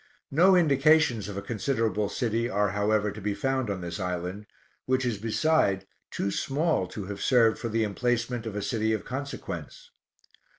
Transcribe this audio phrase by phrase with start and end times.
[0.31, 4.47] No indications of a considerable city are however to be found on this island,
[4.87, 9.05] which is beside too small to have served for the emplacement of a city of
[9.05, 9.91] consequence.